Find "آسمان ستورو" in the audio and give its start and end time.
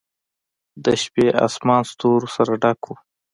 1.45-2.27